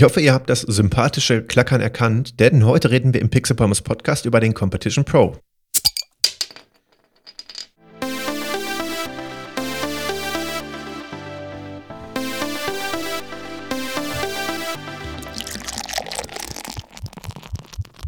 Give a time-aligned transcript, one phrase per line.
[0.00, 3.82] Ich hoffe, ihr habt das sympathische Klackern erkannt, denn heute reden wir im Pixel Pommes
[3.82, 5.36] Podcast über den Competition Pro.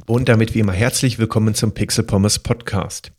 [0.07, 3.13] Und damit wie immer herzlich willkommen zum Pixel Pommes Podcast.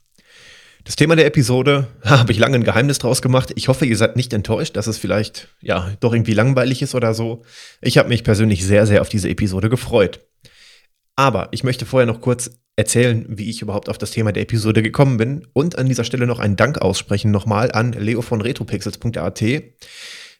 [0.86, 3.52] Das Thema der Episode habe ich lange ein Geheimnis draus gemacht.
[3.56, 7.14] Ich hoffe, ihr seid nicht enttäuscht, dass es vielleicht ja doch irgendwie langweilig ist oder
[7.14, 7.44] so.
[7.82, 10.20] Ich habe mich persönlich sehr, sehr auf diese Episode gefreut.
[11.16, 14.82] Aber ich möchte vorher noch kurz erzählen, wie ich überhaupt auf das Thema der Episode
[14.82, 19.44] gekommen bin und an dieser Stelle noch einen Dank aussprechen nochmal an Leo von retropixels.at.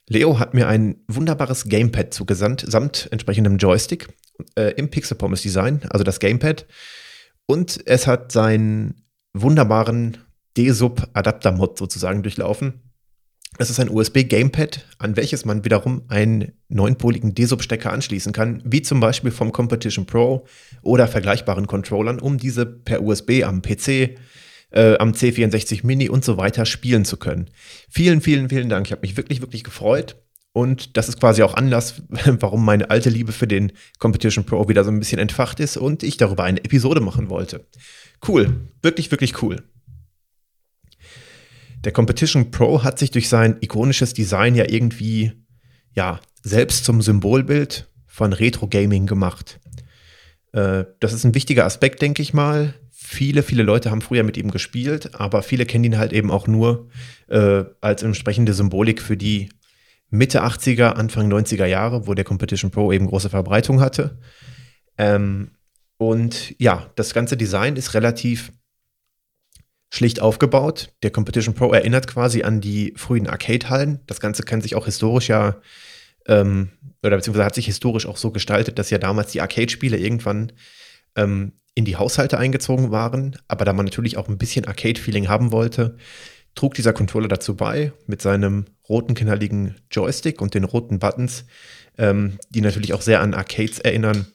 [0.10, 4.10] Leo hat mir ein wunderbares Gamepad zugesandt, samt entsprechendem Joystick
[4.56, 6.66] äh, im Pixel Pommes Design, also das Gamepad.
[7.46, 10.18] Und es hat seinen wunderbaren
[10.58, 12.82] D-Sub-Adapter-Mod sozusagen durchlaufen.
[13.58, 19.00] Das ist ein USB-Gamepad, an welches man wiederum einen neunpoligen D-Sub-Stecker anschließen kann, wie zum
[19.00, 20.48] Beispiel vom Competition Pro
[20.82, 24.18] oder vergleichbaren Controllern, um diese per USB am PC,
[24.72, 27.50] äh, am C64 Mini und so weiter spielen zu können.
[27.90, 28.88] Vielen, vielen, vielen Dank.
[28.88, 30.16] Ich habe mich wirklich, wirklich gefreut.
[30.52, 34.84] Und das ist quasi auch Anlass, warum meine alte Liebe für den Competition Pro wieder
[34.84, 37.68] so ein bisschen entfacht ist und ich darüber eine Episode machen wollte.
[38.28, 39.64] Cool, wirklich, wirklich cool.
[41.84, 45.34] Der Competition Pro hat sich durch sein ikonisches Design ja irgendwie,
[45.94, 49.60] ja, selbst zum Symbolbild von Retro-Gaming gemacht.
[50.54, 52.74] Äh, das ist ein wichtiger Aspekt, denke ich mal.
[52.92, 56.48] Viele, viele Leute haben früher mit ihm gespielt, aber viele kennen ihn halt eben auch
[56.48, 56.90] nur
[57.28, 59.50] äh, als entsprechende Symbolik für die
[60.10, 64.20] Mitte 80er, Anfang 90er Jahre, wo der Competition Pro eben große Verbreitung hatte.
[64.98, 65.52] Ähm,
[65.98, 68.52] und ja, das ganze Design ist relativ
[69.94, 70.92] schlicht aufgebaut.
[71.04, 74.00] Der Competition Pro erinnert quasi an die frühen Arcade-Hallen.
[74.08, 75.58] Das Ganze kann sich auch historisch ja,
[76.28, 76.70] ähm,
[77.04, 80.52] oder beziehungsweise hat sich historisch auch so gestaltet, dass ja damals die Arcade-Spiele irgendwann
[81.16, 83.38] ähm, in die Haushalte eingezogen waren.
[83.48, 85.96] Aber da man natürlich auch ein bisschen Arcade-Feeling haben wollte,
[86.56, 91.46] trug dieser Controller dazu bei, mit seinem roten knalligen Joystick und den roten Buttons,
[92.00, 94.26] ähm, die natürlich auch sehr an Arcades erinnern,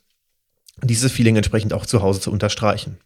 [0.85, 2.99] dieses Feeling entsprechend auch zu Hause zu unterstreichen.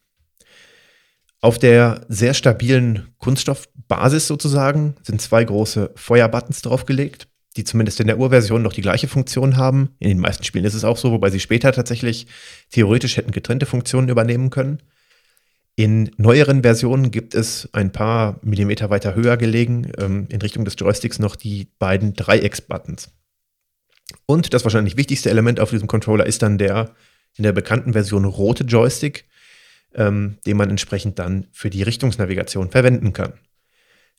[1.42, 7.26] Auf der sehr stabilen Kunststoffbasis sozusagen sind zwei große Feuerbuttons draufgelegt,
[7.56, 9.90] die zumindest in der Urversion noch die gleiche Funktion haben.
[9.98, 12.28] In den meisten Spielen ist es auch so, wobei sie später tatsächlich
[12.70, 14.78] theoretisch hätten getrennte Funktionen übernehmen können.
[15.74, 20.76] In neueren Versionen gibt es ein paar Millimeter weiter höher gelegen, ähm, in Richtung des
[20.78, 23.10] Joysticks noch die beiden Dreiecks-Buttons.
[24.26, 26.94] Und das wahrscheinlich wichtigste Element auf diesem Controller ist dann der
[27.36, 29.24] in der bekannten Version rote Joystick,
[29.94, 33.34] ähm, den man entsprechend dann für die Richtungsnavigation verwenden kann.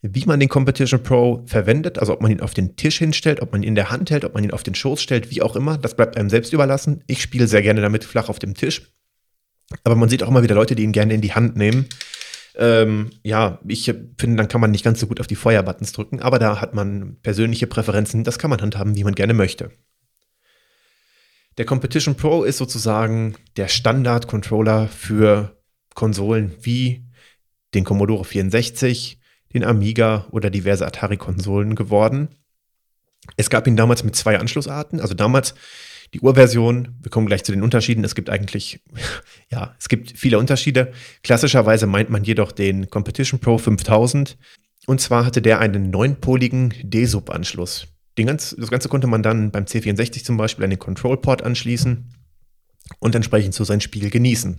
[0.02, 3.54] Wie man den Competition Pro verwendet, also ob man ihn auf den Tisch hinstellt, ob
[3.54, 5.56] man ihn in der Hand hält, ob man ihn auf den Schoß stellt, wie auch
[5.56, 7.04] immer, das bleibt einem selbst überlassen.
[7.08, 8.94] Ich spiele sehr gerne damit flach auf dem Tisch.
[9.86, 11.88] Aber man sieht auch immer wieder Leute, die ihn gerne in die Hand nehmen.
[12.56, 13.86] Ähm, ja, ich
[14.18, 16.74] finde, dann kann man nicht ganz so gut auf die Feuerbuttons drücken, aber da hat
[16.74, 19.72] man persönliche Präferenzen, das kann man handhaben, wie man gerne möchte.
[21.58, 25.63] Der Competition Pro ist sozusagen der Standard-Controller für
[25.96, 27.06] Konsolen wie
[27.74, 29.20] den Commodore 64,
[29.54, 32.30] den Amiga oder diverse Atari-Konsolen geworden.
[33.38, 35.00] Es gab ihn damals mit zwei Anschlussarten.
[35.00, 35.56] Also damals
[36.14, 38.04] die Urversion, wir kommen gleich zu den Unterschieden.
[38.04, 38.82] Es gibt eigentlich,
[39.52, 40.92] ja, es gibt viele Unterschiede.
[41.24, 44.38] Klassischerweise meint man jedoch den Competition Pro 5000.
[44.86, 47.88] Und zwar hatte der einen neunpoligen D-Sub-Anschluss.
[48.16, 52.14] Ganz, das Ganze konnte man dann beim C64 zum Beispiel an den Control-Port anschließen
[53.00, 54.58] und entsprechend so sein Spiel genießen.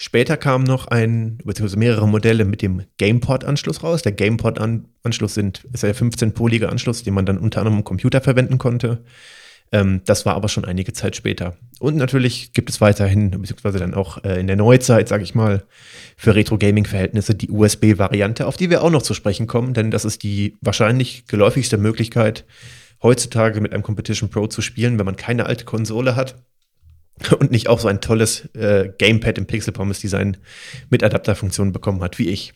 [0.00, 4.02] Später kam noch ein, beziehungsweise mehrere Modelle mit dem GamePort-Anschluss raus.
[4.02, 9.02] Der GamePort-Anschluss ist der 15-polige Anschluss, den man dann unter anderem im Computer verwenden konnte.
[9.72, 11.56] Ähm, das war aber schon einige Zeit später.
[11.80, 15.64] Und natürlich gibt es weiterhin, beziehungsweise dann auch äh, in der Neuzeit, sage ich mal,
[16.16, 20.22] für Retro-Gaming-Verhältnisse die USB-Variante, auf die wir auch noch zu sprechen kommen, denn das ist
[20.22, 22.44] die wahrscheinlich geläufigste Möglichkeit,
[23.02, 26.36] heutzutage mit einem Competition Pro zu spielen, wenn man keine alte Konsole hat
[27.38, 30.36] und nicht auch so ein tolles äh, Gamepad im Pixel Pommes Design
[30.90, 32.54] mit Adapterfunktionen bekommen hat wie ich.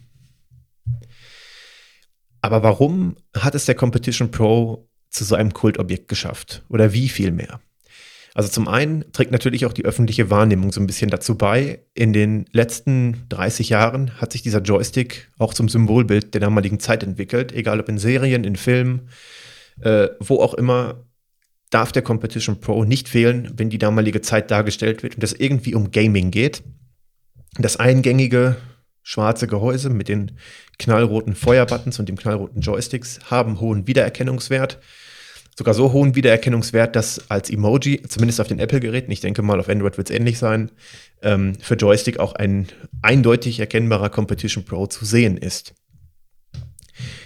[2.41, 6.64] Aber warum hat es der Competition Pro zu so einem Kultobjekt geschafft?
[6.69, 7.61] Oder wie viel mehr?
[8.35, 11.85] Also zum einen trägt natürlich auch die öffentliche Wahrnehmung so ein bisschen dazu bei.
[11.94, 17.03] In den letzten 30 Jahren hat sich dieser Joystick auch zum Symbolbild der damaligen Zeit
[17.03, 19.08] entwickelt, egal ob in Serien, in Filmen,
[19.81, 21.05] äh, wo auch immer
[21.73, 25.75] darf der Competition Pro nicht fehlen, wenn die damalige Zeit dargestellt wird und es irgendwie
[25.75, 26.63] um Gaming geht.
[27.59, 28.57] Das eingängige
[29.03, 30.33] schwarze Gehäuse mit den
[30.79, 34.79] knallroten Feuerbuttons und dem knallroten Joysticks haben hohen Wiedererkennungswert.
[35.57, 39.69] sogar so hohen Wiedererkennungswert, dass als Emoji, zumindest auf den Apple-Geräten, ich denke mal auf
[39.69, 40.71] Android wird es ähnlich sein,
[41.21, 42.69] ähm, für Joystick auch ein
[43.03, 45.75] eindeutig erkennbarer Competition Pro zu sehen ist.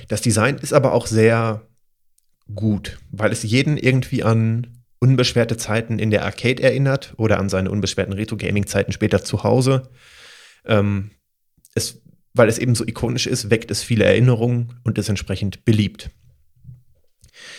[0.08, 1.62] Das Design ist aber auch sehr
[2.54, 7.70] gut, weil es jeden irgendwie an unbeschwerte Zeiten in der Arcade erinnert oder an seine
[7.70, 9.90] unbeschwerten Retro-Gaming-Zeiten später zu Hause.
[10.64, 11.10] Ähm,
[11.75, 12.02] es,
[12.32, 16.10] weil es eben so ikonisch ist, weckt es viele Erinnerungen und ist entsprechend beliebt.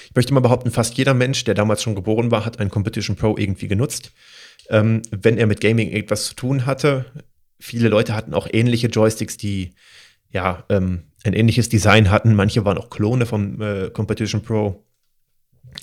[0.06, 3.16] Ich möchte mal behaupten, fast jeder Mensch, der damals schon geboren war, hat einen Competition
[3.16, 4.12] Pro irgendwie genutzt.
[4.70, 7.06] Ähm, wenn er mit Gaming etwas zu tun hatte,
[7.60, 9.76] viele Leute hatten auch ähnliche Joysticks, die
[10.30, 12.36] ja ähm, ein ähnliches Design hatten.
[12.36, 14.84] Manche waren auch Klone vom äh, Competition Pro.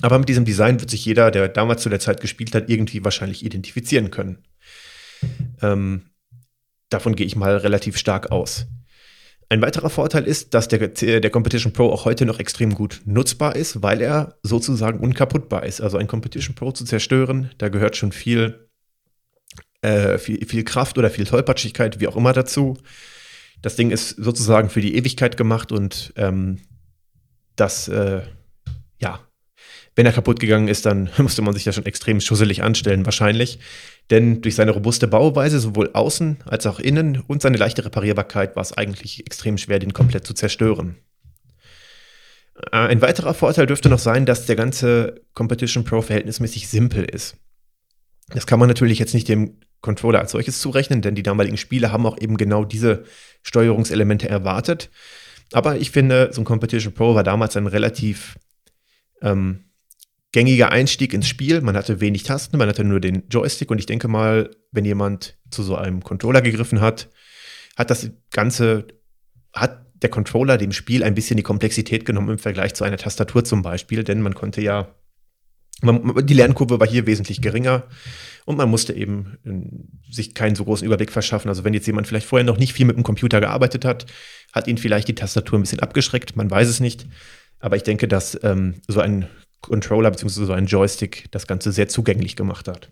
[0.01, 3.03] Aber mit diesem Design wird sich jeder, der damals zu der Zeit gespielt hat, irgendwie
[3.03, 4.39] wahrscheinlich identifizieren können.
[5.61, 6.09] Ähm,
[6.89, 8.67] davon gehe ich mal relativ stark aus.
[9.47, 13.55] Ein weiterer Vorteil ist, dass der, der Competition Pro auch heute noch extrem gut nutzbar
[13.55, 15.81] ist, weil er sozusagen unkaputtbar ist.
[15.81, 18.67] Also ein Competition Pro zu zerstören, da gehört schon viel,
[19.81, 22.77] äh, viel, viel Kraft oder viel Tollpatschigkeit, wie auch immer dazu.
[23.65, 26.59] Das Ding ist sozusagen für die Ewigkeit gemacht und ähm,
[27.55, 28.21] das, äh,
[28.99, 29.21] ja,
[29.95, 33.57] wenn er kaputt gegangen ist, dann musste man sich da schon extrem schusselig anstellen, wahrscheinlich.
[34.11, 38.61] Denn durch seine robuste Bauweise, sowohl außen als auch innen und seine leichte Reparierbarkeit, war
[38.61, 40.97] es eigentlich extrem schwer, den komplett zu zerstören.
[42.71, 47.35] Äh, ein weiterer Vorteil dürfte noch sein, dass der ganze Competition Pro verhältnismäßig simpel ist.
[48.27, 51.91] Das kann man natürlich jetzt nicht dem Controller als solches zurechnen, denn die damaligen Spiele
[51.91, 53.05] haben auch eben genau diese
[53.43, 54.89] Steuerungselemente erwartet.
[55.53, 58.37] Aber ich finde, so ein Competition Pro war damals ein relativ
[59.21, 59.65] ähm,
[60.31, 61.61] gängiger Einstieg ins Spiel.
[61.61, 65.37] Man hatte wenig Tasten, man hatte nur den Joystick und ich denke mal, wenn jemand
[65.49, 67.09] zu so einem Controller gegriffen hat,
[67.77, 68.87] hat das Ganze,
[69.53, 73.45] hat der Controller dem Spiel ein bisschen die Komplexität genommen im Vergleich zu einer Tastatur
[73.45, 74.93] zum Beispiel, denn man konnte ja,
[75.81, 77.83] man, die Lernkurve war hier wesentlich geringer
[78.45, 81.49] und man musste eben äh, sich keinen so großen Überblick verschaffen.
[81.49, 84.05] Also wenn jetzt jemand vielleicht vorher noch nicht viel mit dem Computer gearbeitet hat,
[84.53, 87.07] hat ihn vielleicht die Tastatur ein bisschen abgeschreckt, man weiß es nicht.
[87.59, 89.27] Aber ich denke, dass ähm, so ein
[89.61, 90.45] Controller bzw.
[90.45, 92.91] so ein Joystick das Ganze sehr zugänglich gemacht hat.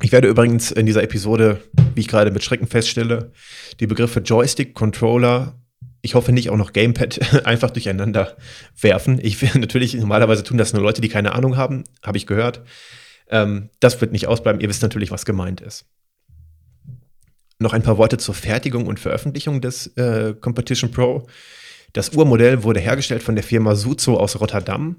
[0.00, 1.62] Ich werde übrigens in dieser Episode,
[1.94, 3.30] wie ich gerade mit Schrecken feststelle,
[3.78, 5.60] die Begriffe Joystick, Controller,
[6.00, 8.36] ich hoffe nicht auch noch Gamepad einfach durcheinander
[8.80, 9.20] werfen.
[9.22, 12.62] Ich will natürlich, normalerweise tun das nur Leute, die keine Ahnung haben, habe ich gehört.
[13.32, 14.60] Ähm, das wird nicht ausbleiben.
[14.60, 15.86] Ihr wisst natürlich, was gemeint ist.
[17.58, 21.26] Noch ein paar Worte zur Fertigung und Veröffentlichung des äh, Competition Pro.
[21.94, 24.96] Das Urmodell wurde hergestellt von der Firma Suzo aus Rotterdam.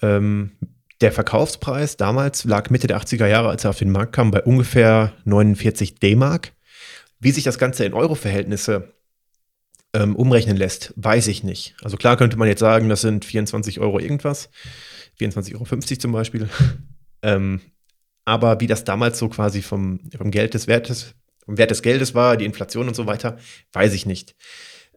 [0.00, 0.52] Ähm,
[1.00, 4.42] der Verkaufspreis damals lag Mitte der 80er Jahre, als er auf den Markt kam, bei
[4.42, 6.52] ungefähr 49 D-Mark.
[7.20, 8.94] Wie sich das Ganze in Euro-Verhältnisse
[9.92, 11.74] ähm, umrechnen lässt, weiß ich nicht.
[11.82, 14.50] Also klar könnte man jetzt sagen, das sind 24 Euro irgendwas,
[15.20, 16.48] 24,50 Euro zum Beispiel.
[17.24, 17.60] Ähm,
[18.26, 22.14] aber wie das damals so quasi vom, vom Geld des Wertes, vom Wert des Geldes
[22.14, 23.38] war, die Inflation und so weiter,
[23.72, 24.36] weiß ich nicht.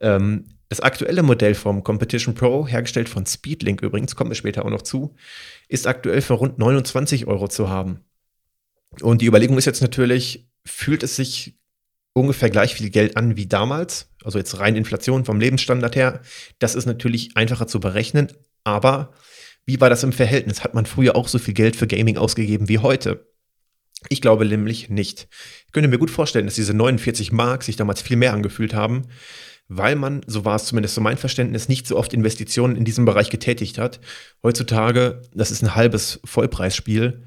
[0.02, 4.70] Ähm, das aktuelle Modell vom Competition Pro, hergestellt von Speedlink übrigens, kommen wir später auch
[4.70, 5.16] noch zu,
[5.70, 8.02] ist aktuell für rund 29 Euro zu haben.
[9.02, 11.58] Und die Überlegung ist jetzt natürlich, fühlt es sich
[12.12, 14.10] ungefähr gleich viel Geld an wie damals?
[14.24, 16.22] Also jetzt rein Inflation vom Lebensstandard her.
[16.60, 18.28] Das ist natürlich einfacher zu berechnen,
[18.66, 19.14] aber
[19.68, 20.64] wie war das im Verhältnis?
[20.64, 23.28] Hat man früher auch so viel Geld für Gaming ausgegeben wie heute?
[24.10, 25.28] Ich glaube nämlich nicht.
[25.66, 29.08] Ich könnte mir gut vorstellen, dass diese 49 Mark sich damals viel mehr angefühlt haben,
[29.68, 33.04] weil man, so war es zumindest so mein Verständnis, nicht so oft Investitionen in diesem
[33.04, 34.00] Bereich getätigt hat.
[34.42, 37.24] Heutzutage, das ist ein halbes Vollpreisspiel,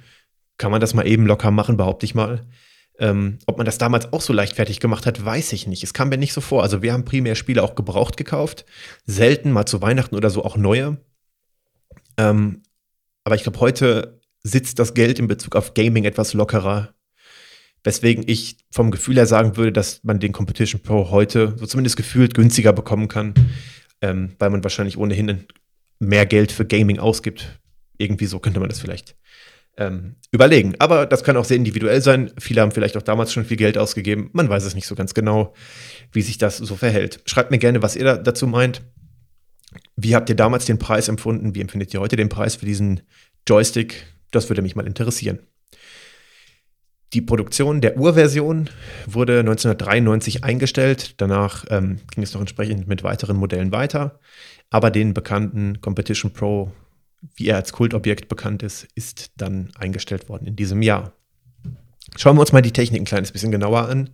[0.56, 2.47] kann man das mal eben locker machen, behaupte ich mal.
[2.99, 5.82] Ähm, ob man das damals auch so leichtfertig gemacht hat, weiß ich nicht.
[5.82, 6.62] Es kam mir nicht so vor.
[6.62, 8.64] Also wir haben primär Spiele auch gebraucht gekauft,
[9.04, 10.99] selten mal zu Weihnachten oder so auch neue.
[12.21, 12.62] Ähm,
[13.25, 16.95] aber ich glaube, heute sitzt das Geld in Bezug auf Gaming etwas lockerer
[17.83, 21.97] Weswegen ich vom Gefühl her sagen würde, dass man den Competition Pro heute so zumindest
[21.97, 23.33] gefühlt günstiger bekommen kann,
[24.03, 25.47] ähm, weil man wahrscheinlich ohnehin
[25.99, 27.59] mehr Geld für Gaming ausgibt.
[27.97, 29.17] Irgendwie so könnte man das vielleicht
[29.79, 30.75] ähm, überlegen.
[30.79, 32.31] Aber das kann auch sehr individuell sein.
[32.39, 34.29] Viele haben vielleicht auch damals schon viel Geld ausgegeben.
[34.35, 35.55] Man weiß es nicht so ganz genau,
[36.12, 37.23] wie sich das so verhält.
[37.25, 38.83] Schreibt mir gerne, was ihr da dazu meint.
[40.02, 41.54] Wie habt ihr damals den Preis empfunden?
[41.54, 43.02] Wie empfindet ihr heute den Preis für diesen
[43.47, 44.07] Joystick?
[44.30, 45.40] Das würde mich mal interessieren.
[47.12, 48.71] Die Produktion der Urversion
[49.07, 51.21] wurde 1993 eingestellt.
[51.21, 54.21] Danach ähm, ging es noch entsprechend mit weiteren Modellen weiter.
[54.71, 56.73] Aber den bekannten Competition Pro,
[57.35, 61.12] wie er als Kultobjekt bekannt ist, ist dann eingestellt worden in diesem Jahr.
[62.16, 64.11] Schauen wir uns mal die Technik ein kleines bisschen genauer an.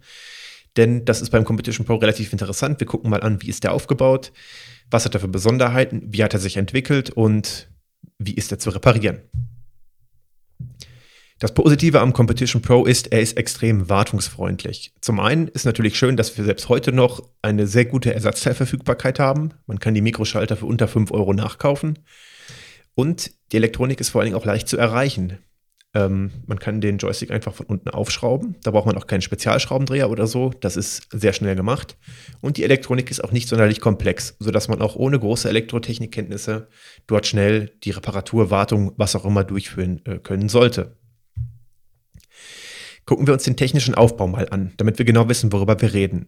[0.76, 2.80] Denn das ist beim Competition Pro relativ interessant.
[2.80, 4.32] Wir gucken mal an, wie ist der aufgebaut,
[4.90, 7.68] was hat er für Besonderheiten, wie hat er sich entwickelt und
[8.18, 9.22] wie ist er zu reparieren.
[11.38, 14.94] Das Positive am Competition Pro ist, er ist extrem wartungsfreundlich.
[15.02, 19.50] Zum einen ist natürlich schön, dass wir selbst heute noch eine sehr gute Ersatzteilverfügbarkeit haben.
[19.66, 21.98] Man kann die Mikroschalter für unter 5 Euro nachkaufen.
[22.94, 25.38] Und die Elektronik ist vor allen Dingen auch leicht zu erreichen.
[25.96, 28.56] Ähm, man kann den Joystick einfach von unten aufschrauben.
[28.62, 30.50] Da braucht man auch keinen Spezialschraubendreher oder so.
[30.60, 31.96] Das ist sehr schnell gemacht.
[32.42, 36.68] Und die Elektronik ist auch nicht sonderlich komplex, sodass man auch ohne große Elektrotechnikkenntnisse
[37.06, 40.98] dort schnell die Reparatur, Wartung, was auch immer durchführen äh, können sollte.
[43.06, 46.26] Gucken wir uns den technischen Aufbau mal an, damit wir genau wissen, worüber wir reden.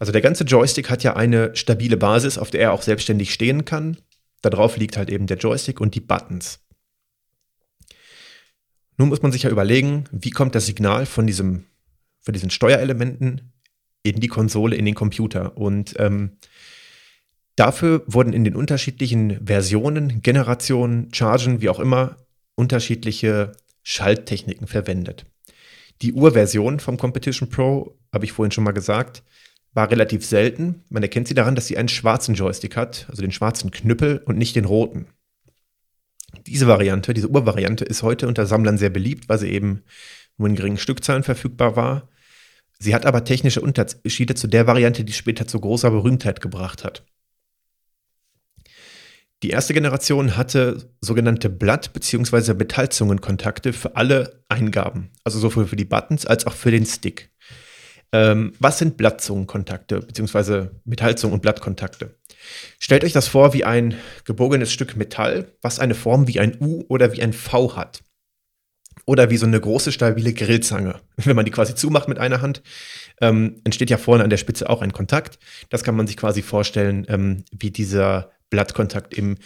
[0.00, 3.64] Also der ganze Joystick hat ja eine stabile Basis, auf der er auch selbstständig stehen
[3.64, 3.98] kann.
[4.42, 6.65] Darauf liegt halt eben der Joystick und die Buttons.
[8.98, 11.64] Nun muss man sich ja überlegen, wie kommt das Signal von, diesem,
[12.20, 13.52] von diesen Steuerelementen
[14.02, 15.56] in die Konsole, in den Computer.
[15.56, 16.38] Und ähm,
[17.56, 22.16] dafür wurden in den unterschiedlichen Versionen, Generationen, Chargen, wie auch immer,
[22.54, 25.26] unterschiedliche Schalttechniken verwendet.
[26.02, 29.22] Die Urversion vom Competition Pro, habe ich vorhin schon mal gesagt,
[29.72, 30.82] war relativ selten.
[30.88, 34.38] Man erkennt sie daran, dass sie einen schwarzen Joystick hat, also den schwarzen Knüppel und
[34.38, 35.06] nicht den roten.
[36.46, 39.82] Diese Variante, diese Urvariante ist heute unter Sammlern sehr beliebt, weil sie eben
[40.36, 42.08] nur in geringen Stückzahlen verfügbar war.
[42.78, 47.04] Sie hat aber technische Unterschiede zu der Variante, die später zu großer Berühmtheit gebracht hat.
[49.42, 52.54] Die erste Generation hatte sogenannte Blatt- bzw.
[52.54, 57.30] Metallzungenkontakte für alle Eingaben, also sowohl für die Buttons als auch für den Stick.
[58.12, 60.68] Ähm, was sind Blattzungenkontakte bzw.
[60.84, 62.14] Metallzungen- und Blattkontakte?
[62.78, 66.84] Stellt euch das vor wie ein gebogenes Stück Metall, was eine Form wie ein U
[66.88, 68.02] oder wie ein V hat.
[69.04, 71.00] Oder wie so eine große, stabile Grillzange.
[71.16, 72.62] Wenn man die quasi zumacht mit einer Hand,
[73.20, 75.38] ähm, entsteht ja vorne an der Spitze auch ein Kontakt.
[75.70, 79.36] Das kann man sich quasi vorstellen, ähm, wie dieser Blattkontakt im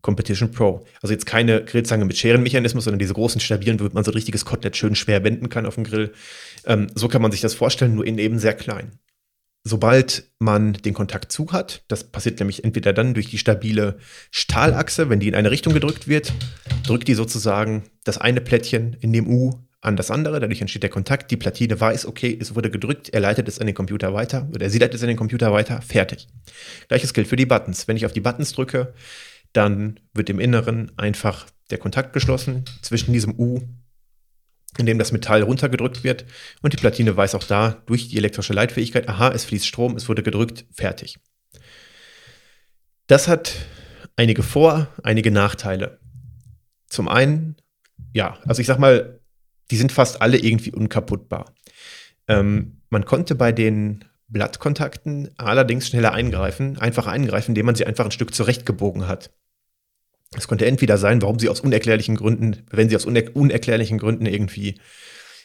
[0.00, 0.84] Competition Pro.
[1.02, 4.44] Also jetzt keine Grillzange mit Scherenmechanismus, sondern diese großen, stabilen, womit man so ein richtiges
[4.44, 6.12] Kotelett schön schwer wenden kann auf dem Grill.
[6.64, 8.92] Ähm, so kann man sich das vorstellen, nur in eben sehr klein.
[9.64, 13.98] Sobald man den Kontakt zu hat, das passiert nämlich entweder dann durch die stabile
[14.30, 16.32] Stahlachse, wenn die in eine Richtung gedrückt wird,
[16.84, 20.90] drückt die sozusagen das eine Plättchen in dem U an das andere, dadurch entsteht der
[20.90, 24.48] Kontakt, die Platine weiß, okay, es wurde gedrückt, er leitet es an den Computer weiter
[24.52, 26.26] oder sie leitet es an den Computer weiter, fertig.
[26.88, 27.86] Gleiches gilt für die Buttons.
[27.86, 28.92] Wenn ich auf die Buttons drücke,
[29.52, 33.60] dann wird im Inneren einfach der Kontakt geschlossen zwischen diesem U,
[34.76, 36.24] in dem das Metall runtergedrückt wird
[36.62, 40.08] und die Platine weiß auch da durch die elektrische Leitfähigkeit, aha, es fließt Strom, es
[40.08, 41.18] wurde gedrückt, fertig.
[43.06, 43.54] Das hat
[44.16, 45.98] einige Vor-, einige Nachteile.
[46.88, 47.56] Zum einen,
[48.12, 49.20] ja, also ich sag mal,
[49.70, 51.54] die sind fast alle irgendwie unkaputtbar.
[52.26, 58.04] Ähm, man konnte bei den Blattkontakten allerdings schneller eingreifen, einfach eingreifen, indem man sie einfach
[58.04, 59.30] ein Stück zurechtgebogen hat.
[60.36, 64.26] Es konnte entweder sein, warum sie aus unerklärlichen Gründen, wenn sie aus uner unerklärlichen Gründen
[64.26, 64.78] irgendwie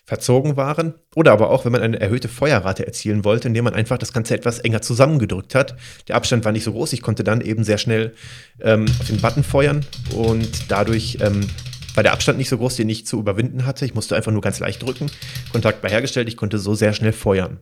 [0.05, 3.97] verzogen waren, oder aber auch, wenn man eine erhöhte Feuerrate erzielen wollte, indem man einfach
[3.97, 5.77] das Ganze etwas enger zusammengedrückt hat.
[6.09, 8.13] Der Abstand war nicht so groß, ich konnte dann eben sehr schnell
[8.59, 11.47] ähm, auf den Button feuern und dadurch ähm,
[11.95, 13.85] war der Abstand nicht so groß, den ich zu überwinden hatte.
[13.85, 15.09] Ich musste einfach nur ganz leicht drücken.
[15.51, 17.59] Kontakt war hergestellt, ich konnte so sehr schnell feuern.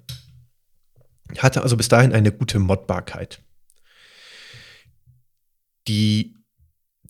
[1.38, 3.42] Hatte also bis dahin eine gute Modbarkeit.
[5.88, 6.41] Die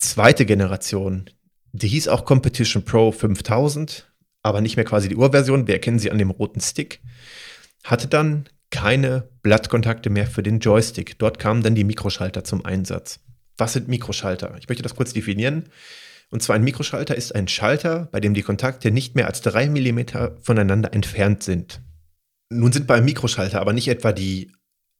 [0.01, 1.29] zweite Generation,
[1.72, 4.12] die hieß auch Competition Pro 5000,
[4.43, 7.01] aber nicht mehr quasi die Urversion, wir erkennen sie an dem roten Stick,
[7.84, 11.20] hatte dann keine Blattkontakte mehr für den Joystick.
[11.20, 13.20] Dort kamen dann die Mikroschalter zum Einsatz.
[13.58, 14.55] Was sind Mikroschalter?
[14.60, 15.70] Ich möchte das kurz definieren.
[16.31, 19.70] Und zwar ein Mikroschalter ist ein Schalter, bei dem die Kontakte nicht mehr als drei
[19.70, 21.81] Millimeter voneinander entfernt sind.
[22.50, 24.51] Nun sind beim Mikroschalter aber nicht etwa die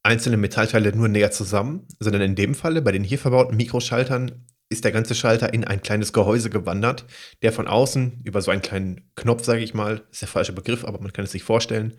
[0.02, 4.84] einzelnen Metallteile nur näher zusammen, sondern in dem Falle bei den hier verbauten Mikroschaltern ist
[4.84, 7.04] der ganze Schalter in ein kleines Gehäuse gewandert,
[7.42, 10.84] der von außen über so einen kleinen Knopf, sage ich mal, ist der falsche Begriff,
[10.84, 11.94] aber man kann es sich vorstellen,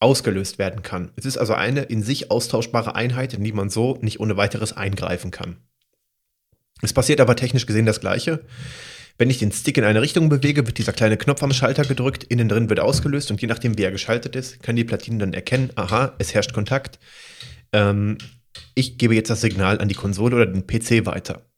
[0.00, 1.12] ausgelöst werden kann.
[1.16, 4.72] Es ist also eine in sich austauschbare Einheit, in die man so nicht ohne weiteres
[4.72, 5.58] eingreifen kann.
[6.82, 8.40] Es passiert aber technisch gesehen das Gleiche.
[9.18, 12.24] Wenn ich den Stick in eine Richtung bewege, wird dieser kleine Knopf am Schalter gedrückt,
[12.24, 15.34] innen drin wird ausgelöst und je nachdem, wie er geschaltet ist, kann die Platine dann
[15.34, 16.98] erkennen, aha, es herrscht Kontakt.
[17.74, 18.16] Ähm,
[18.74, 21.49] ich gebe jetzt das Signal an die Konsole oder den PC weiter.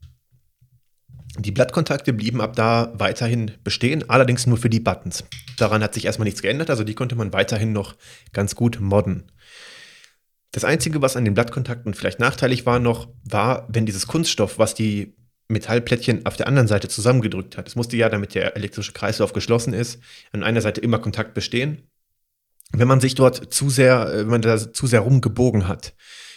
[1.38, 5.24] Die Blattkontakte blieben ab da weiterhin bestehen, allerdings nur für die Buttons.
[5.56, 7.96] Daran hat sich erstmal nichts geändert, also die konnte man weiterhin noch
[8.32, 9.32] ganz gut modden.
[10.50, 14.74] Das Einzige, was an den Blattkontakten vielleicht nachteilig war noch, war, wenn dieses Kunststoff, was
[14.74, 15.14] die
[15.48, 17.68] Metallplättchen auf der anderen Seite zusammengedrückt hat.
[17.68, 20.00] Es musste ja, damit der elektrische Kreislauf geschlossen ist,
[20.32, 21.88] an einer Seite immer Kontakt bestehen.
[22.72, 25.94] Wenn man sich dort zu sehr, äh, wenn man da zu sehr rumgebogen hat,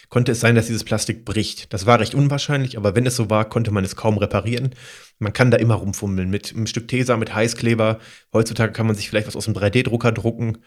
[0.08, 1.72] konnte es sein, dass dieses Plastik bricht.
[1.72, 4.74] Das war recht unwahrscheinlich, aber wenn es so war, konnte man es kaum reparieren.
[5.18, 7.98] Man kann da immer rumfummeln mit einem Stück Tesa, mit Heißkleber.
[8.32, 10.58] Heutzutage kann man sich vielleicht was aus dem 3D-Drucker drucken.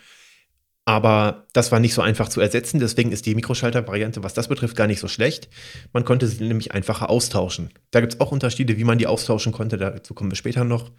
[0.85, 2.79] Aber das war nicht so einfach zu ersetzen.
[2.79, 5.47] Deswegen ist die Mikroschalter-Variante, was das betrifft, gar nicht so schlecht.
[5.93, 7.69] Man konnte sie nämlich einfacher austauschen.
[7.91, 9.77] Da gibt es auch Unterschiede, wie man die austauschen konnte.
[9.77, 10.91] Dazu kommen wir später noch.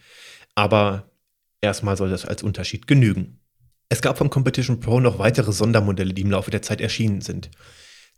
[0.54, 1.11] Aber
[1.61, 3.40] erstmal soll das als Unterschied genügen.
[3.88, 7.50] Es gab vom Competition Pro noch weitere Sondermodelle, die im Laufe der Zeit erschienen sind.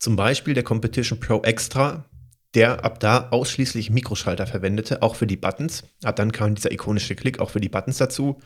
[0.03, 2.07] Zum Beispiel der Competition Pro Extra,
[2.55, 5.85] der ab da ausschließlich Mikroschalter verwendete, auch für die Buttons.
[6.03, 8.43] Ab dann kam dieser ikonische Klick auch für die Buttons dazu.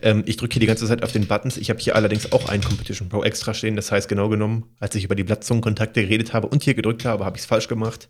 [0.00, 1.56] Ähm, ich drücke hier die ganze Zeit auf den Buttons.
[1.56, 3.74] Ich habe hier allerdings auch einen Competition Pro Extra stehen.
[3.74, 7.24] Das heißt, genau genommen, als ich über die Blattzungenkontakte geredet habe und hier gedrückt habe,
[7.24, 8.08] habe ich es falsch gemacht.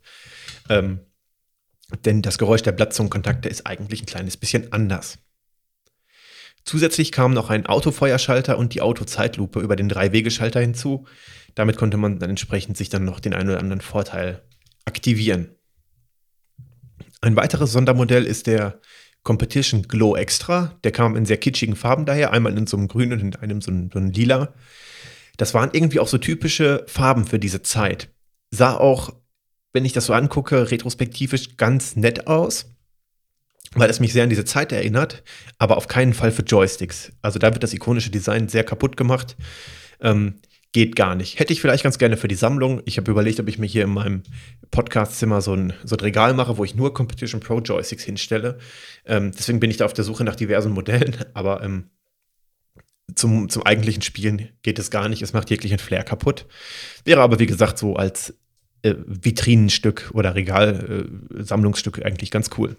[0.68, 1.00] Ähm,
[2.04, 5.16] denn das Geräusch der Blattzungenkontakte ist eigentlich ein kleines bisschen anders.
[6.66, 11.06] Zusätzlich kam noch ein Autofeuerschalter und die Autozeitlupe über den Drei-Wege-Schalter hinzu.
[11.54, 14.42] Damit konnte man dann entsprechend sich dann noch den einen oder anderen Vorteil
[14.84, 15.54] aktivieren.
[17.20, 18.80] Ein weiteres Sondermodell ist der
[19.22, 20.78] Competition Glow Extra.
[20.84, 23.60] Der kam in sehr kitschigen Farben daher, einmal in so einem Grün und in einem
[23.60, 24.52] so einem, so einem Lila.
[25.36, 28.10] Das waren irgendwie auch so typische Farben für diese Zeit.
[28.50, 29.14] Sah auch,
[29.72, 32.66] wenn ich das so angucke, retrospektivisch ganz nett aus
[33.74, 35.22] weil es mich sehr an diese Zeit erinnert,
[35.58, 37.12] aber auf keinen Fall für Joysticks.
[37.22, 39.36] Also da wird das ikonische Design sehr kaputt gemacht.
[40.00, 40.36] Ähm,
[40.74, 41.38] geht gar nicht.
[41.38, 42.82] Hätte ich vielleicht ganz gerne für die Sammlung.
[42.84, 44.24] Ich habe überlegt, ob ich mir hier in meinem
[44.72, 48.58] Podcastzimmer so ein, so ein Regal mache, wo ich nur Competition Pro Joysticks hinstelle.
[49.06, 51.90] Ähm, deswegen bin ich da auf der Suche nach diversen Modellen, aber ähm,
[53.14, 55.22] zum, zum eigentlichen Spielen geht es gar nicht.
[55.22, 56.46] Es macht jeglichen Flair kaputt.
[57.04, 58.34] Wäre aber, wie gesagt, so als
[58.82, 62.76] äh, Vitrinenstück oder Regalsammlungsstück äh, eigentlich ganz cool.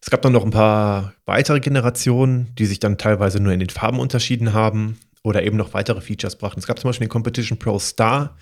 [0.00, 3.68] Es gab dann noch ein paar weitere Generationen, die sich dann teilweise nur in den
[3.68, 6.60] Farben unterschieden haben oder eben noch weitere Features brachten.
[6.60, 8.36] Es gab zum Beispiel den Competition Pro Star,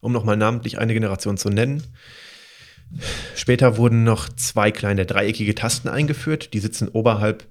[0.00, 1.82] um nochmal namentlich eine Generation zu nennen.
[3.34, 7.44] Später wurden noch zwei kleine dreieckige Tasten eingeführt, die sitzen oberhalb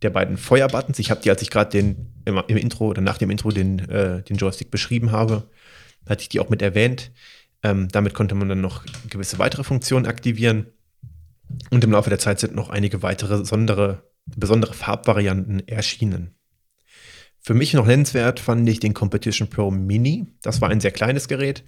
[0.00, 0.98] der beiden Feuerbuttons.
[0.98, 3.78] Ich habe die, als ich gerade den im, im, Intro oder nach dem Intro den,
[3.90, 5.42] äh, den Joystick beschrieben habe,
[6.08, 7.12] hatte ich die auch mit erwähnt.
[7.62, 10.64] Ähm, damit konnte man dann noch gewisse weitere Funktionen aktivieren.
[11.68, 16.39] Und im Laufe der Zeit sind noch einige weitere besondere, besondere Farbvarianten erschienen.
[17.42, 20.26] Für mich noch nennenswert fand ich den Competition Pro Mini.
[20.42, 21.64] Das war ein sehr kleines Gerät,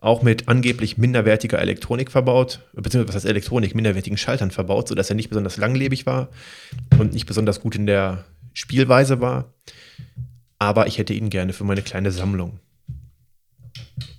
[0.00, 5.16] auch mit angeblich minderwertiger Elektronik verbaut, beziehungsweise was heißt Elektronik, minderwertigen Schaltern verbaut, sodass er
[5.16, 6.28] nicht besonders langlebig war
[6.98, 9.54] und nicht besonders gut in der Spielweise war.
[10.60, 12.60] Aber ich hätte ihn gerne für meine kleine Sammlung.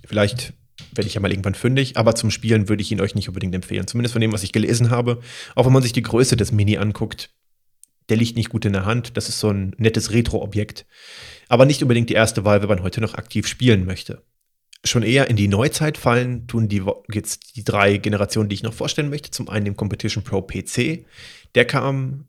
[0.06, 0.52] Vielleicht
[0.94, 3.54] werde ich ja mal irgendwann fündig, aber zum Spielen würde ich ihn euch nicht unbedingt
[3.54, 3.86] empfehlen.
[3.86, 5.20] Zumindest von dem, was ich gelesen habe.
[5.54, 7.30] Auch wenn man sich die Größe des Mini anguckt,
[8.10, 9.16] der liegt nicht gut in der Hand.
[9.16, 10.86] Das ist so ein nettes Retro-Objekt.
[11.48, 14.22] Aber nicht unbedingt die erste Wahl, wenn man heute noch aktiv spielen möchte.
[14.84, 18.74] Schon eher in die Neuzeit fallen tun die, jetzt die drei Generationen, die ich noch
[18.74, 19.30] vorstellen möchte.
[19.30, 21.04] Zum einen den Competition Pro PC.
[21.54, 22.26] Der kam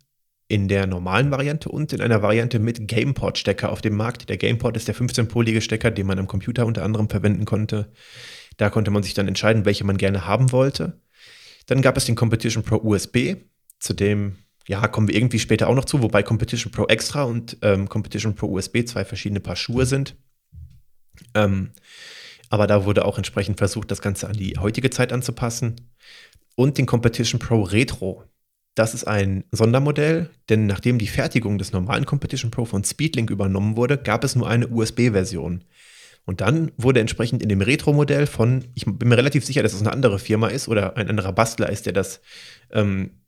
[0.47, 4.27] in der normalen Variante und in einer Variante mit GamePort-Stecker auf dem Markt.
[4.27, 7.91] Der GamePort ist der 15-polige Stecker, den man am Computer unter anderem verwenden konnte.
[8.57, 10.99] Da konnte man sich dann entscheiden, welche man gerne haben wollte.
[11.67, 13.35] Dann gab es den Competition Pro USB,
[13.79, 14.35] zu dem
[14.67, 18.35] ja, kommen wir irgendwie später auch noch zu, wobei Competition Pro Extra und ähm, Competition
[18.35, 20.15] Pro USB zwei verschiedene Paar Schuhe sind.
[21.33, 21.71] Ähm,
[22.49, 25.89] aber da wurde auch entsprechend versucht, das Ganze an die heutige Zeit anzupassen.
[26.55, 28.25] Und den Competition Pro Retro.
[28.75, 33.75] Das ist ein Sondermodell, denn nachdem die Fertigung des normalen Competition Pro von Speedlink übernommen
[33.75, 35.63] wurde, gab es nur eine USB-Version.
[36.25, 39.81] Und dann wurde entsprechend in dem Retro-Modell von, ich bin mir relativ sicher, dass es
[39.81, 42.21] eine andere Firma ist oder ein anderer Bastler ist, der das
[42.71, 43.20] ähm,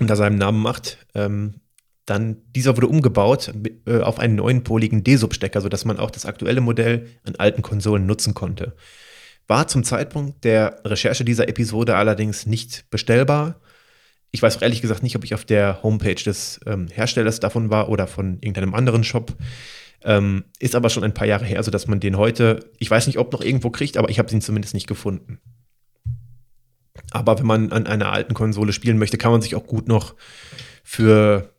[0.00, 1.60] unter seinem Namen macht, ähm,
[2.06, 3.52] dann dieser wurde umgebaut
[3.86, 8.34] äh, auf einen neunpoligen D-Sub-Stecker, sodass man auch das aktuelle Modell an alten Konsolen nutzen
[8.34, 8.74] konnte.
[9.46, 13.60] War zum Zeitpunkt der Recherche dieser Episode allerdings nicht bestellbar.
[14.30, 17.70] Ich weiß auch ehrlich gesagt nicht, ob ich auf der Homepage des ähm, Herstellers davon
[17.70, 19.34] war oder von irgendeinem anderen Shop.
[20.02, 23.18] Ähm, ist aber schon ein paar Jahre her, sodass man den heute, ich weiß nicht,
[23.18, 25.38] ob noch irgendwo kriegt, aber ich habe ihn zumindest nicht gefunden.
[27.14, 30.16] Aber wenn man an einer alten Konsole spielen möchte, kann man sich auch gut noch
[30.82, 31.54] für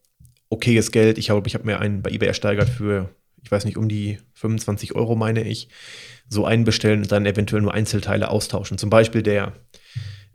[0.49, 3.09] okayes Geld, ich glaube, ich habe mir einen bei eBay ersteigert für,
[3.41, 5.69] ich weiß nicht, um die 25 Euro, meine ich,
[6.27, 8.77] so einen bestellen und dann eventuell nur Einzelteile austauschen.
[8.77, 9.53] Zum Beispiel der,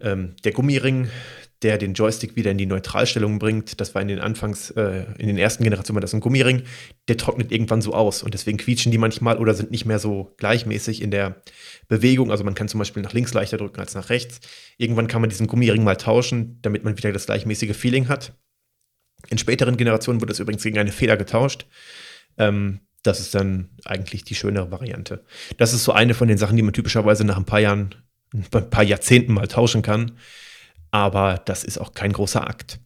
[0.00, 1.11] ähm, der Gummiring,
[1.62, 3.80] der den Joystick wieder in die Neutralstellung bringt.
[3.80, 6.62] Das war in den Anfangs, äh, in den ersten Generationen war das ein Gummiring.
[7.08, 10.34] Der trocknet irgendwann so aus und deswegen quietschen die manchmal oder sind nicht mehr so
[10.38, 11.42] gleichmäßig in der
[11.88, 12.30] Bewegung.
[12.30, 14.40] Also man kann zum Beispiel nach links leichter drücken als nach rechts.
[14.78, 18.32] Irgendwann kann man diesen Gummiring mal tauschen, damit man wieder das gleichmäßige Feeling hat.
[19.28, 21.66] In späteren Generationen wurde es übrigens gegen eine Feder getauscht.
[22.38, 25.24] Ähm, Das ist dann eigentlich die schönere Variante.
[25.56, 27.94] Das ist so eine von den Sachen, die man typischerweise nach ein paar Jahren,
[28.34, 30.18] ein paar Jahrzehnten mal tauschen kann.
[30.90, 32.81] Aber das ist auch kein großer Akt.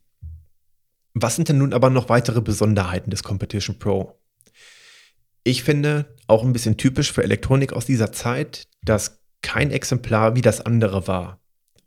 [1.15, 4.21] Was sind denn nun aber noch weitere Besonderheiten des Competition Pro?
[5.45, 10.41] Ich finde auch ein bisschen typisch für Elektronik aus dieser Zeit, dass kein Exemplar wie
[10.41, 11.41] das andere war.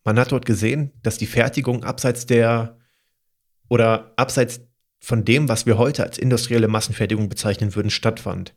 [0.03, 2.77] Man hat dort gesehen, dass die Fertigung abseits der
[3.67, 4.61] oder abseits
[4.99, 8.55] von dem, was wir heute als industrielle Massenfertigung bezeichnen würden, stattfand.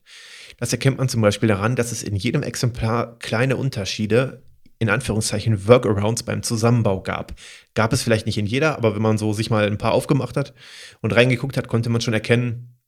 [0.58, 4.42] Das erkennt man zum Beispiel daran, dass es in jedem Exemplar kleine Unterschiede,
[4.80, 7.34] in Anführungszeichen Workarounds beim Zusammenbau gab.
[7.74, 10.36] Gab es vielleicht nicht in jeder, aber wenn man so sich mal ein paar aufgemacht
[10.36, 10.54] hat
[11.02, 12.78] und reingeguckt hat, konnte man schon erkennen,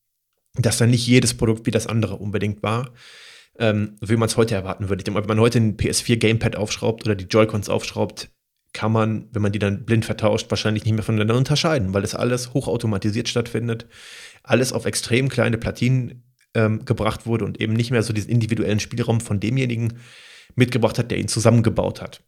[0.55, 2.92] dass dann nicht jedes Produkt wie das andere unbedingt war,
[3.59, 5.05] ähm, wie man es heute erwarten würde.
[5.07, 8.31] Wenn man heute ein PS4 Gamepad aufschraubt oder die Joy-Cons aufschraubt,
[8.72, 12.14] kann man, wenn man die dann blind vertauscht, wahrscheinlich nicht mehr voneinander unterscheiden, weil das
[12.14, 13.87] alles hochautomatisiert stattfindet,
[14.42, 16.24] alles auf extrem kleine Platinen
[16.55, 19.98] ähm, gebracht wurde und eben nicht mehr so diesen individuellen Spielraum von demjenigen
[20.55, 22.23] mitgebracht hat, der ihn zusammengebaut hat.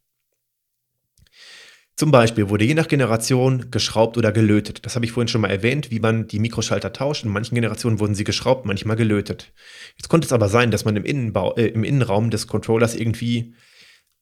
[1.97, 4.85] Zum Beispiel wurde je nach Generation geschraubt oder gelötet.
[4.85, 7.25] Das habe ich vorhin schon mal erwähnt, wie man die Mikroschalter tauscht.
[7.25, 9.53] In manchen Generationen wurden sie geschraubt, manchmal gelötet.
[9.97, 13.55] Jetzt konnte es aber sein, dass man im, Innenbau, äh, im Innenraum des Controllers irgendwie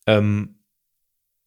[0.06, 0.58] ähm,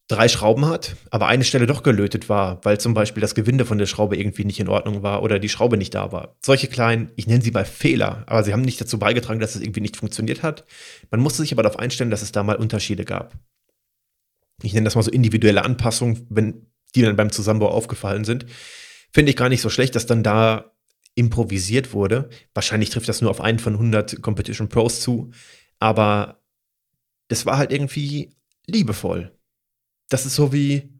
[0.08, 3.78] drei Schrauben hat, aber eine Stelle doch gelötet war, weil zum Beispiel das Gewinde von
[3.78, 6.36] der Schraube irgendwie nicht in Ordnung war oder die Schraube nicht da war.
[6.40, 9.62] Solche kleinen, ich nenne sie mal Fehler, aber sie haben nicht dazu beigetragen, dass es
[9.62, 10.64] irgendwie nicht funktioniert hat.
[11.10, 13.34] Man musste sich aber darauf einstellen, dass es da mal Unterschiede gab.
[14.62, 18.46] Ich nenne das mal so individuelle Anpassungen, wenn die dann beim Zusammenbau aufgefallen sind.
[19.12, 20.72] Finde ich gar nicht so schlecht, dass dann da
[21.16, 22.30] improvisiert wurde.
[22.54, 25.32] Wahrscheinlich trifft das nur auf einen von 100 Competition Pros zu,
[25.80, 26.42] aber
[27.26, 29.35] das war halt irgendwie liebevoll
[30.08, 30.96] das ist so wie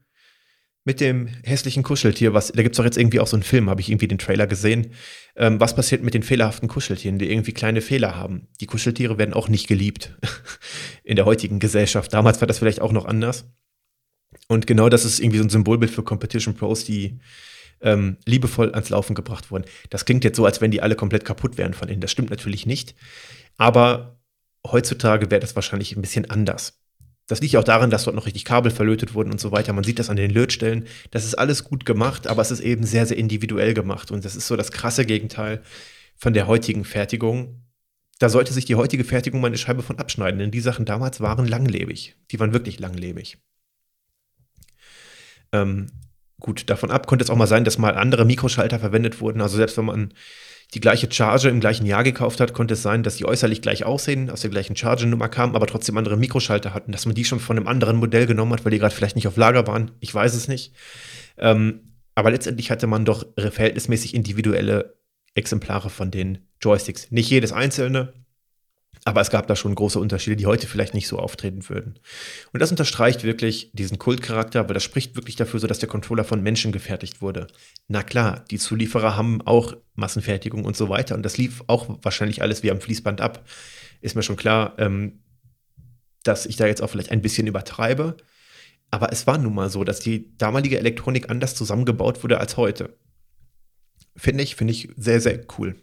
[0.84, 3.68] mit dem hässlichen Kuscheltier, was, da gibt es doch jetzt irgendwie auch so einen Film,
[3.68, 4.92] habe ich irgendwie den Trailer gesehen.
[5.34, 8.46] Ähm, was passiert mit den fehlerhaften Kuscheltieren, die irgendwie kleine Fehler haben?
[8.60, 10.16] Die Kuscheltiere werden auch nicht geliebt
[11.02, 12.14] in der heutigen Gesellschaft.
[12.14, 13.46] Damals war das vielleicht auch noch anders.
[14.46, 17.18] Und genau das ist irgendwie so ein Symbolbild für Competition Pros, die
[17.80, 19.64] ähm, liebevoll ans Laufen gebracht wurden.
[19.90, 22.00] Das klingt jetzt so, als wenn die alle komplett kaputt wären von innen.
[22.00, 22.94] Das stimmt natürlich nicht.
[23.56, 24.20] Aber
[24.64, 26.80] heutzutage wäre das wahrscheinlich ein bisschen anders.
[27.26, 29.72] Das liegt auch daran, dass dort noch richtig Kabel verlötet wurden und so weiter.
[29.72, 30.86] Man sieht das an den Lötstellen.
[31.10, 34.10] Das ist alles gut gemacht, aber es ist eben sehr, sehr individuell gemacht.
[34.10, 35.62] Und das ist so das krasse Gegenteil
[36.16, 37.62] von der heutigen Fertigung.
[38.18, 41.20] Da sollte sich die heutige Fertigung mal eine Scheibe von abschneiden, denn die Sachen damals
[41.20, 42.16] waren langlebig.
[42.30, 43.38] Die waren wirklich langlebig.
[45.52, 45.88] Ähm,
[46.40, 49.40] gut, davon ab konnte es auch mal sein, dass mal andere Mikroschalter verwendet wurden.
[49.40, 50.14] Also selbst wenn man
[50.76, 53.86] die gleiche Charge im gleichen Jahr gekauft hat, konnte es sein, dass die äußerlich gleich
[53.86, 57.40] aussehen, aus der gleichen Charge-Nummer kamen, aber trotzdem andere Mikroschalter hatten, dass man die schon
[57.40, 59.92] von einem anderen Modell genommen hat, weil die gerade vielleicht nicht auf Lager waren.
[60.00, 60.74] Ich weiß es nicht.
[61.38, 64.98] Ähm, aber letztendlich hatte man doch verhältnismäßig individuelle
[65.34, 67.10] Exemplare von den Joysticks.
[67.10, 68.12] Nicht jedes einzelne,
[69.06, 71.96] aber es gab da schon große Unterschiede, die heute vielleicht nicht so auftreten würden.
[72.52, 76.24] Und das unterstreicht wirklich diesen Kultcharakter, weil das spricht wirklich dafür, so dass der Controller
[76.24, 77.46] von Menschen gefertigt wurde.
[77.86, 81.14] Na klar, die Zulieferer haben auch Massenfertigung und so weiter.
[81.14, 83.46] Und das lief auch wahrscheinlich alles wie am Fließband ab.
[84.00, 85.20] Ist mir schon klar, ähm,
[86.24, 88.16] dass ich da jetzt auch vielleicht ein bisschen übertreibe.
[88.90, 92.98] Aber es war nun mal so, dass die damalige Elektronik anders zusammengebaut wurde als heute.
[94.16, 95.76] Finde ich, finde ich sehr, sehr cool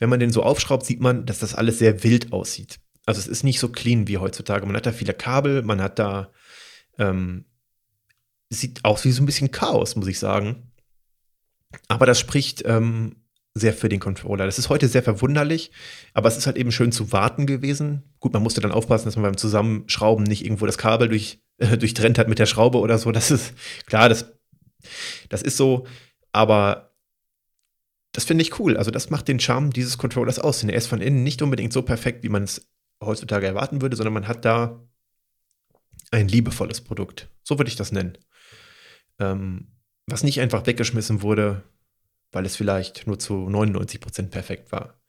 [0.00, 2.80] wenn man den so aufschraubt, sieht man, dass das alles sehr wild aussieht.
[3.06, 4.66] Also es ist nicht so clean wie heutzutage.
[4.66, 6.32] Man hat da viele Kabel, man hat da,
[6.98, 7.44] ähm,
[8.48, 10.72] sieht aus wie so ein bisschen Chaos, muss ich sagen.
[11.86, 13.16] Aber das spricht ähm,
[13.54, 14.46] sehr für den Controller.
[14.46, 15.70] Das ist heute sehr verwunderlich,
[16.14, 18.02] aber es ist halt eben schön zu warten gewesen.
[18.20, 21.76] Gut, man musste dann aufpassen, dass man beim Zusammenschrauben nicht irgendwo das Kabel durch, äh,
[21.78, 23.12] durchtrennt hat mit der Schraube oder so.
[23.12, 23.54] Das ist
[23.86, 24.32] klar, das,
[25.28, 25.86] das ist so.
[26.32, 26.89] Aber
[28.12, 28.76] das finde ich cool.
[28.76, 30.60] Also das macht den Charme dieses Controllers aus.
[30.60, 32.68] Denn er ist von innen nicht unbedingt so perfekt, wie man es
[33.02, 34.80] heutzutage erwarten würde, sondern man hat da
[36.10, 37.28] ein liebevolles Produkt.
[37.42, 38.18] So würde ich das nennen.
[39.18, 39.68] Ähm,
[40.06, 41.62] was nicht einfach weggeschmissen wurde,
[42.32, 45.00] weil es vielleicht nur zu 99% perfekt war.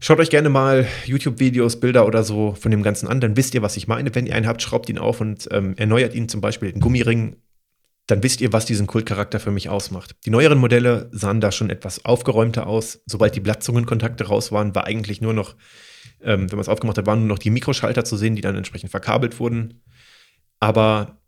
[0.00, 3.62] Schaut euch gerne mal YouTube-Videos, Bilder oder so von dem Ganzen an, dann wisst ihr,
[3.62, 4.14] was ich meine.
[4.14, 7.36] Wenn ihr einen habt, schraubt ihn auf und ähm, erneuert ihn zum Beispiel in Gummiring
[8.10, 10.16] dann wisst ihr, was diesen Kultcharakter für mich ausmacht.
[10.24, 13.00] Die neueren Modelle sahen da schon etwas aufgeräumter aus.
[13.06, 15.54] Sobald die Blattzungenkontakte raus waren, war eigentlich nur noch,
[16.20, 18.56] ähm, wenn man es aufgemacht hat, waren nur noch die Mikroschalter zu sehen, die dann
[18.56, 19.82] entsprechend verkabelt wurden.
[20.58, 21.20] Aber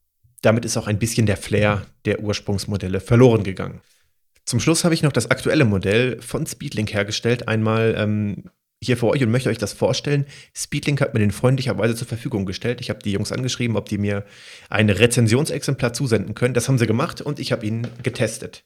[0.42, 3.80] damit ist auch ein bisschen der Flair der Ursprungsmodelle verloren gegangen.
[4.44, 7.46] Zum Schluss habe ich noch das aktuelle Modell von Speedlink hergestellt.
[7.48, 8.50] Einmal ähm,
[8.82, 10.26] hier für euch und möchte euch das vorstellen.
[10.54, 12.80] Speedlink hat mir den freundlicherweise zur Verfügung gestellt.
[12.80, 14.24] Ich habe die Jungs angeschrieben, ob die mir
[14.68, 16.54] ein Rezensionsexemplar zusenden können.
[16.54, 18.64] Das haben sie gemacht und ich habe ihn getestet.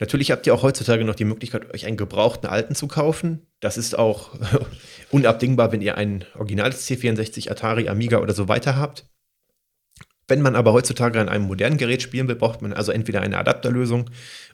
[0.00, 3.46] Natürlich habt ihr auch heutzutage noch die Möglichkeit, euch einen gebrauchten alten zu kaufen.
[3.60, 4.30] Das ist auch
[5.10, 9.06] unabdingbar, wenn ihr ein originales C64, Atari, Amiga oder so weiter habt.
[10.28, 13.38] Wenn man aber heutzutage an einem modernen Gerät spielen will, braucht man also entweder eine
[13.38, 14.10] Adapterlösung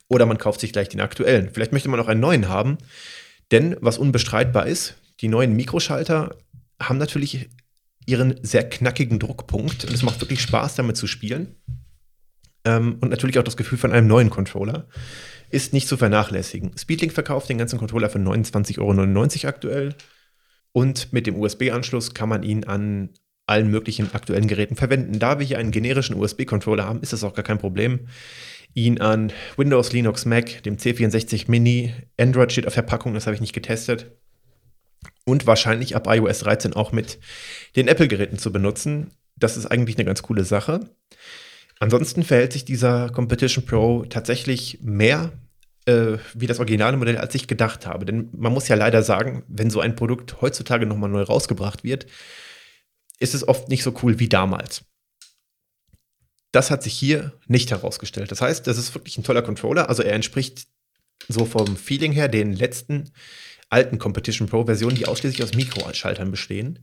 [0.09, 1.51] oder man kauft sich gleich den aktuellen.
[1.53, 2.79] Vielleicht möchte man auch einen neuen haben,
[3.55, 6.37] denn was unbestreitbar ist, die neuen Mikroschalter
[6.83, 7.49] haben natürlich
[8.05, 11.55] ihren sehr knackigen Druckpunkt und es macht wirklich Spaß, damit zu spielen.
[12.65, 14.89] Ähm, und natürlich auch das Gefühl von einem neuen Controller
[15.51, 16.77] ist nicht zu vernachlässigen.
[16.77, 18.81] Speedlink verkauft den ganzen Controller für 29,99
[19.45, 19.95] Euro aktuell.
[20.73, 23.11] Und mit dem USB-Anschluss kann man ihn an
[23.47, 25.19] allen möglichen aktuellen Geräten verwenden.
[25.19, 28.09] Da wir hier einen generischen USB-Controller haben, ist das auch gar kein Problem,
[28.75, 33.35] ihn an Windows, Linux, Mac, dem C64 Mini, Android steht auf der Packung, das habe
[33.35, 34.13] ich nicht getestet,
[35.25, 37.19] und wahrscheinlich ab iOS 13 auch mit
[37.77, 39.11] den Apple-Geräten zu benutzen.
[39.37, 40.81] Das ist eigentlich eine ganz coole Sache.
[41.81, 45.33] Ansonsten verhält sich dieser Competition Pro tatsächlich mehr
[45.87, 48.05] äh, wie das originale Modell, als ich gedacht habe.
[48.05, 52.07] Denn man muss ja leider sagen, wenn so ein Produkt heutzutage nochmal neu rausgebracht wird,
[53.19, 54.85] ist es oft nicht so cool wie damals.
[56.53, 58.31] Das hat sich hier nicht herausgestellt.
[58.31, 59.89] Das heißt, das ist wirklich ein toller Controller.
[59.89, 60.67] Also er entspricht
[61.29, 63.13] so vom Feeling her den letzten
[63.71, 66.81] alten Competition Pro Versionen, die ausschließlich aus Mikroschaltern bestehen.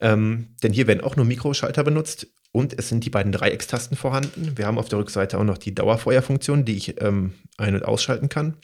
[0.00, 4.56] Ähm, denn hier werden auch nur Mikroschalter benutzt und es sind die beiden Dreieckstasten vorhanden.
[4.56, 8.28] Wir haben auf der Rückseite auch noch die Dauerfeuerfunktion, die ich ähm, ein- und ausschalten
[8.28, 8.56] kann.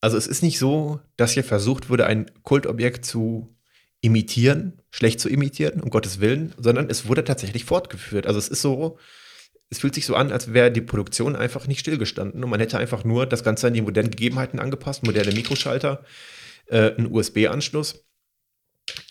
[0.00, 3.54] Also es ist nicht so, dass hier versucht wurde, ein Kultobjekt zu
[4.04, 8.26] imitieren, schlecht zu imitieren, um Gottes Willen, sondern es wurde tatsächlich fortgeführt.
[8.26, 8.98] Also es ist so,
[9.70, 12.76] es fühlt sich so an, als wäre die Produktion einfach nicht stillgestanden und man hätte
[12.76, 16.04] einfach nur das Ganze an die modernen Gegebenheiten angepasst, moderne Mikroschalter,
[16.66, 18.04] äh, einen USB-Anschluss.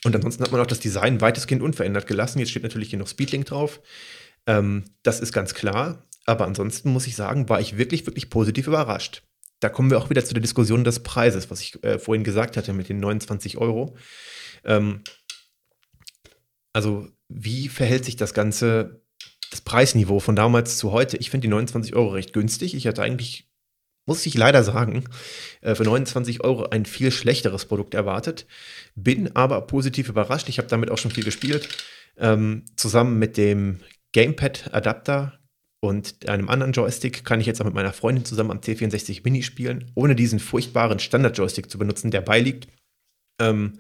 [0.06, 2.38] Und ansonsten hat man auch das Design weitestgehend unverändert gelassen.
[2.38, 3.82] Jetzt steht natürlich hier noch Speedlink drauf.
[4.46, 6.06] Ähm, das ist ganz klar.
[6.28, 9.24] Aber ansonsten muss ich sagen, war ich wirklich, wirklich positiv überrascht.
[9.60, 12.58] Da kommen wir auch wieder zu der Diskussion des Preises, was ich äh, vorhin gesagt
[12.58, 13.98] hatte mit den 29 Euro.
[14.64, 15.04] Ähm,
[16.74, 19.02] also, wie verhält sich das Ganze,
[19.52, 21.18] das Preisniveau von damals zu heute?
[21.18, 22.76] Ich finde die 29 Euro recht günstig.
[22.76, 23.50] Ich hatte eigentlich,
[24.06, 25.06] muss ich leider sagen,
[25.62, 28.46] äh, für 29 Euro ein viel schlechteres Produkt erwartet.
[28.96, 30.50] Bin aber positiv überrascht.
[30.50, 31.70] Ich habe damit auch schon viel gespielt.
[32.18, 33.80] Ähm, zusammen mit dem
[34.12, 35.40] Gamepad-Adapter
[35.80, 39.44] und einem anderen Joystick kann ich jetzt auch mit meiner Freundin zusammen am C64 Mini
[39.44, 42.68] spielen, ohne diesen furchtbaren Standard-Joystick zu benutzen, der beiliegt.
[43.38, 43.80] Ähm,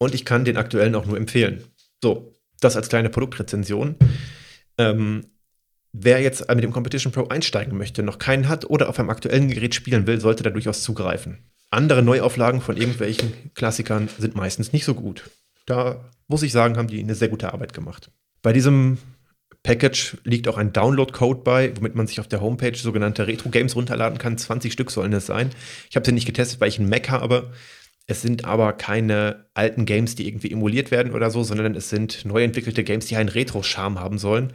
[0.00, 1.62] und ich kann den aktuellen auch nur empfehlen.
[2.02, 3.96] So, das als kleine Produktrezension.
[4.78, 5.26] Ähm,
[5.92, 9.48] wer jetzt mit dem Competition Pro einsteigen möchte, noch keinen hat oder auf einem aktuellen
[9.48, 11.38] Gerät spielen will, sollte da durchaus zugreifen.
[11.70, 15.30] Andere Neuauflagen von irgendwelchen Klassikern sind meistens nicht so gut.
[15.66, 18.10] Da muss ich sagen, haben die eine sehr gute Arbeit gemacht.
[18.42, 18.98] Bei diesem
[19.62, 24.18] Package liegt auch ein Download-Code bei, womit man sich auf der Homepage sogenannte Retro-Games runterladen
[24.18, 24.38] kann.
[24.38, 25.50] 20 Stück sollen es sein.
[25.90, 27.52] Ich habe sie nicht getestet, weil ich einen Mac habe.
[28.10, 32.24] Es sind aber keine alten Games, die irgendwie emuliert werden oder so, sondern es sind
[32.24, 34.52] neu entwickelte Games, die einen Retro-Charme haben sollen.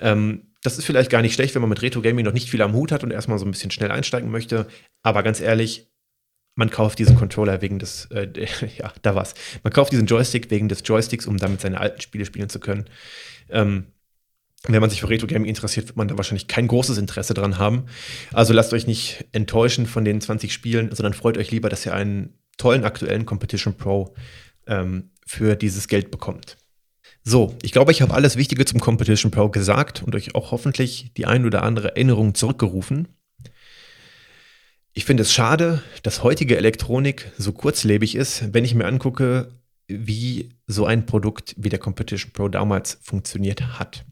[0.00, 2.72] Ähm, das ist vielleicht gar nicht schlecht, wenn man mit Retro-Gaming noch nicht viel am
[2.72, 4.66] Hut hat und erstmal so ein bisschen schnell einsteigen möchte.
[5.04, 5.88] Aber ganz ehrlich,
[6.56, 8.26] man kauft diesen Controller wegen des, äh,
[8.78, 9.34] ja, da war's.
[9.62, 12.86] Man kauft diesen Joystick wegen des Joysticks, um damit seine alten Spiele spielen zu können.
[13.50, 13.86] Ähm,
[14.66, 17.84] wenn man sich für Retro-Gaming interessiert, wird man da wahrscheinlich kein großes Interesse dran haben.
[18.32, 21.94] Also lasst euch nicht enttäuschen von den 20 Spielen, sondern freut euch lieber, dass ihr
[21.94, 24.14] einen tollen aktuellen Competition Pro
[24.66, 26.56] ähm, für dieses Geld bekommt.
[27.22, 31.12] So, ich glaube, ich habe alles Wichtige zum Competition Pro gesagt und euch auch hoffentlich
[31.16, 33.08] die ein oder andere Erinnerung zurückgerufen.
[34.92, 39.52] Ich finde es schade, dass heutige Elektronik so kurzlebig ist, wenn ich mir angucke,
[39.86, 44.04] wie so ein Produkt wie der Competition Pro damals funktioniert hat.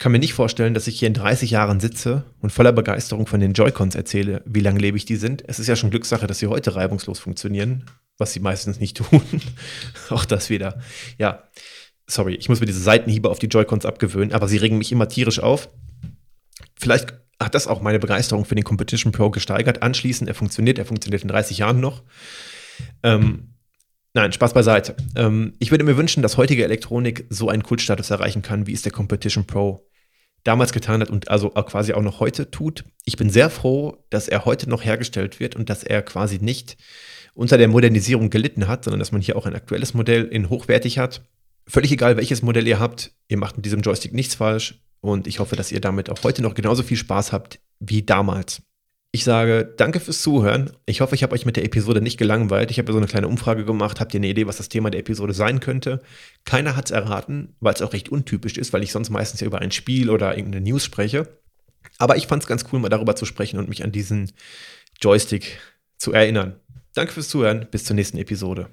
[0.00, 3.38] Kann mir nicht vorstellen, dass ich hier in 30 Jahren sitze und voller Begeisterung von
[3.38, 5.44] den Joy-Cons erzähle, wie langlebig die sind.
[5.46, 7.84] Es ist ja schon Glückssache, dass sie heute reibungslos funktionieren,
[8.16, 9.20] was sie meistens nicht tun.
[10.08, 10.80] Auch das wieder.
[11.18, 11.50] Ja,
[12.06, 15.06] sorry, ich muss mir diese Seitenhiebe auf die Joy-Cons abgewöhnen, aber sie regen mich immer
[15.06, 15.68] tierisch auf.
[16.78, 19.82] Vielleicht hat das auch meine Begeisterung für den Competition Pro gesteigert.
[19.82, 22.04] Anschließend, er funktioniert, er funktioniert in 30 Jahren noch.
[23.02, 23.50] Ähm,
[24.12, 24.96] Nein, Spaß beiseite.
[25.14, 28.82] Ähm, ich würde mir wünschen, dass heutige Elektronik so einen Kultstatus erreichen kann, wie es
[28.82, 29.89] der Competition Pro
[30.44, 32.84] damals getan hat und also quasi auch noch heute tut.
[33.04, 36.76] Ich bin sehr froh, dass er heute noch hergestellt wird und dass er quasi nicht
[37.34, 40.98] unter der Modernisierung gelitten hat, sondern dass man hier auch ein aktuelles Modell in hochwertig
[40.98, 41.22] hat.
[41.66, 45.38] Völlig egal, welches Modell ihr habt, ihr macht mit diesem Joystick nichts falsch und ich
[45.38, 48.62] hoffe, dass ihr damit auch heute noch genauso viel Spaß habt wie damals.
[49.12, 50.70] Ich sage danke fürs Zuhören.
[50.86, 52.70] Ich hoffe, ich habe euch mit der Episode nicht gelangweilt.
[52.70, 53.98] Ich habe so eine kleine Umfrage gemacht.
[53.98, 56.00] Habt ihr eine Idee, was das Thema der Episode sein könnte?
[56.44, 59.48] Keiner hat es erraten, weil es auch recht untypisch ist, weil ich sonst meistens ja
[59.48, 61.26] über ein Spiel oder irgendeine News spreche.
[61.98, 64.30] Aber ich fand es ganz cool, mal darüber zu sprechen und mich an diesen
[65.00, 65.58] Joystick
[65.96, 66.60] zu erinnern.
[66.94, 67.66] Danke fürs Zuhören.
[67.68, 68.68] Bis zur nächsten Episode.